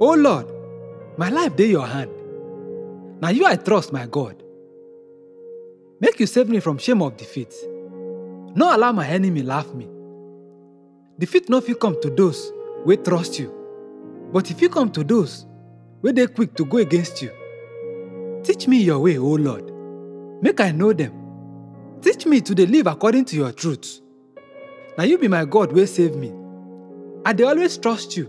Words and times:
Oh 0.00 0.14
Lord, 0.14 0.46
my 1.16 1.28
life 1.30 1.54
dey 1.56 1.66
your 1.66 1.86
hand. 1.86 2.10
Na 3.20 3.28
you 3.28 3.46
I 3.46 3.56
trust, 3.56 3.92
my 3.92 4.06
God. 4.06 4.42
Make 6.00 6.18
you 6.20 6.26
save 6.26 6.48
me 6.48 6.60
from 6.60 6.78
shame 6.78 7.00
of 7.02 7.16
defeat. 7.16 7.54
No 8.56 8.74
allow 8.74 8.92
my 8.92 9.06
enemy 9.06 9.42
laugh 9.42 9.72
me. 9.72 9.88
Defeat 11.18 11.48
no 11.48 11.60
fit 11.60 11.78
come 11.80 12.00
to 12.02 12.10
those 12.10 12.52
wey 12.84 12.96
trust 12.96 13.38
you, 13.38 13.52
but 14.32 14.50
e 14.50 14.54
fit 14.54 14.72
come 14.72 14.90
to 14.92 15.04
those 15.04 15.46
wey 16.02 16.12
dey 16.12 16.26
quick 16.26 16.54
to 16.56 16.64
go 16.64 16.78
against 16.78 17.22
you. 17.22 17.30
Teach 18.42 18.66
me 18.68 18.78
your 18.82 18.98
way, 18.98 19.16
O 19.16 19.28
Lord, 19.28 19.72
make 20.42 20.60
I 20.60 20.72
know 20.72 20.92
them. 20.92 21.12
Teach 22.02 22.26
me 22.26 22.40
to 22.40 22.54
dey 22.54 22.66
live 22.66 22.88
according 22.88 23.24
to 23.26 23.36
your 23.36 23.52
truth. 23.52 24.00
Na 24.98 25.04
you 25.04 25.18
be 25.18 25.28
my 25.28 25.44
God 25.44 25.72
wey 25.72 25.86
save 25.86 26.16
me. 26.16 26.32
I 27.24 27.32
dey 27.32 27.44
always 27.44 27.78
trust 27.78 28.16
you. 28.16 28.28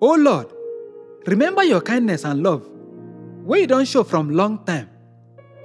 O 0.00 0.14
Lord, 0.14 0.46
remember 1.26 1.62
your 1.64 1.80
kindness 1.80 2.24
and 2.24 2.42
love 2.42 2.66
wey 3.44 3.60
you 3.60 3.66
don't 3.66 3.86
show 3.88 4.04
from 4.04 4.30
long 4.30 4.64
time. 4.64 4.88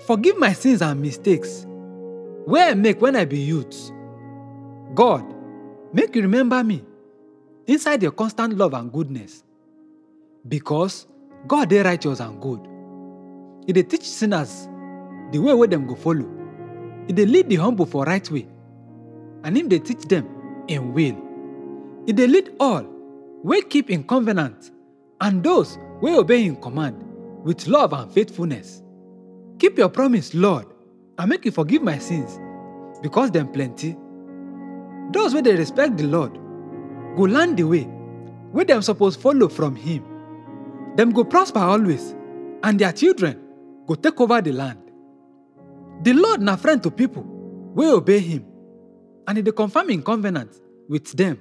Forgive 0.06 0.38
my 0.38 0.54
sins 0.54 0.82
and 0.82 1.02
mistakes 1.02 1.66
where 2.46 2.70
I 2.70 2.74
make 2.74 3.02
when 3.02 3.16
I 3.16 3.26
be 3.26 3.40
youth. 3.40 3.92
God, 4.94 5.24
make 5.94 6.16
you 6.16 6.22
remember 6.22 6.64
me 6.64 6.84
inside 7.68 8.04
your 8.04 8.12
constant 8.12 8.56
love 8.58 8.74
and 8.74 8.92
goodness. 8.92 9.44
Because 10.48 11.08
God 11.48 11.70
dey 11.70 11.82
righteous 11.82 12.20
and 12.20 12.40
good. 12.42 12.60
E 13.68 13.74
dey 13.74 13.84
teach 13.84 14.04
sinners 14.08 14.68
the 15.32 15.40
way 15.40 15.54
where 15.54 15.68
them 15.68 15.88
go 15.88 15.96
follow. 15.96 16.30
E 17.08 17.14
dey 17.14 17.26
lead 17.26 17.50
the 17.50 17.56
humble 17.56 17.86
for 17.86 18.04
right 18.06 18.30
way. 18.30 18.48
And 19.44 19.58
him 19.58 19.68
dey 19.70 19.80
teach 19.80 20.04
them 20.04 20.28
in 20.68 20.94
will. 20.94 21.18
E 22.08 22.14
dey 22.14 22.28
lead 22.28 22.52
all 22.60 22.86
wey 23.44 23.62
keep 23.62 23.90
in 23.90 24.04
covenant 24.04 24.72
and 25.22 25.44
those 25.44 25.78
wey 26.02 26.16
obey 26.16 26.44
him 26.44 26.56
command 26.58 27.02
with 27.44 27.68
love 27.68 27.94
and 27.94 28.12
faithfulness. 28.12 28.82
Keep 29.60 29.78
your 29.78 29.90
promise, 29.90 30.34
Lord, 30.34 30.66
and 31.18 31.30
make 31.30 31.46
you 31.46 31.52
forgive 31.52 31.82
my 31.82 31.98
sins 31.98 32.40
because 33.02 33.32
them 33.32 33.52
plenty. 33.52 33.96
Those 35.12 35.34
wey 35.34 35.42
they 35.42 35.56
respect 35.56 35.98
the 35.98 36.08
Lord 36.08 36.34
go 37.16 37.24
learn 37.24 37.56
the 37.56 37.64
way 37.64 37.84
where 38.52 38.66
them 38.66 38.82
suppose 38.82 39.16
follow 39.16 39.48
from 39.48 39.76
him. 39.76 40.04
Them 40.96 41.12
go 41.12 41.24
prosper 41.26 41.60
always, 41.60 42.16
and 42.64 42.80
their 42.80 42.92
children 42.94 43.40
go 43.86 43.96
take 43.96 44.20
over 44.20 44.42
the 44.42 44.52
land. 44.54 44.80
The 46.04 46.14
Lord 46.14 46.42
na 46.42 46.56
friend 46.56 46.82
to 46.84 46.92
people 46.92 47.24
wey 47.74 47.88
obey 47.92 48.20
him, 48.20 48.46
and 49.28 49.38
e 49.38 49.42
dey 49.42 49.52
confirm 49.52 49.90
him 49.90 50.04
covenant 50.04 50.52
with 50.90 51.12
them. 51.16 51.38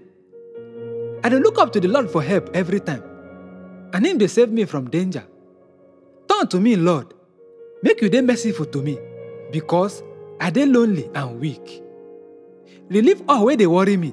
I 1.22 1.28
dey 1.28 1.38
look 1.38 1.58
up 1.58 1.72
to 1.72 1.80
the 1.80 1.88
Lord 1.88 2.10
for 2.10 2.22
help 2.22 2.50
every 2.54 2.80
time, 2.80 3.02
and 3.94 4.04
him 4.04 4.18
dey 4.18 4.26
save 4.26 4.50
me 4.50 4.64
from 4.66 4.90
danger. 4.90 5.24
Turn 6.28 6.48
to 6.48 6.60
me, 6.60 6.76
Lord, 6.76 7.14
make 7.82 8.02
you 8.02 8.08
dey 8.10 8.20
merciful 8.20 8.66
to 8.66 8.82
me, 8.82 8.98
because 9.52 10.02
I 10.40 10.50
dey 10.50 10.66
lonely 10.66 11.08
and 11.14 11.40
weak. 11.40 11.82
Relieve 12.90 13.22
all 13.28 13.46
wey 13.46 13.56
dey 13.56 13.66
worry 13.66 13.96
me, 13.96 14.12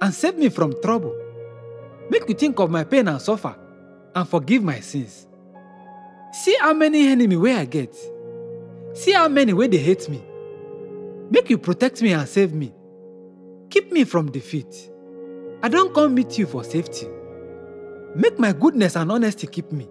and 0.00 0.14
save 0.14 0.38
me 0.38 0.48
from 0.48 0.74
trouble. 0.82 1.14
Make 2.10 2.28
you 2.28 2.34
think 2.34 2.58
of 2.60 2.70
my 2.70 2.84
pain 2.84 3.08
and 3.08 3.20
suffer, 3.20 3.54
and 4.14 4.28
forgive 4.28 4.62
my 4.62 4.80
sins. 4.80 5.26
See 6.32 6.56
how 6.60 6.72
many 6.72 7.08
enemy 7.08 7.36
wey 7.36 7.56
I 7.56 7.64
get. 7.64 7.94
See 8.94 9.12
how 9.12 9.28
many 9.28 9.52
wey 9.52 9.68
dey 9.68 9.78
hate 9.78 10.08
me. 10.08 10.22
Make 11.30 11.50
you 11.50 11.58
protect 11.58 12.02
me 12.02 12.12
and 12.12 12.28
save 12.28 12.52
me. 12.52 12.72
Keep 13.70 13.90
me 13.90 14.04
from 14.04 14.30
defeat. 14.30 14.90
I 15.62 15.68
don 15.68 15.92
come 15.94 16.14
meet 16.14 16.38
you 16.38 16.46
for 16.46 16.62
safety. 16.62 17.06
Make 18.14 18.38
my 18.38 18.52
goodness 18.52 18.94
and 18.96 19.10
honesty 19.10 19.46
keep 19.46 19.72
me, 19.72 19.88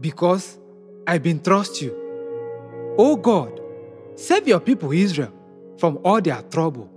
because 0.00 0.58
I 1.06 1.18
been 1.18 1.40
trust 1.40 1.80
you. 1.80 1.94
O 2.98 3.16
God, 3.16 3.60
save 4.16 4.48
your 4.48 4.60
people 4.60 4.90
Israel 4.90 5.32
from 5.78 5.98
all 6.04 6.20
their 6.20 6.42
trouble. 6.42 6.89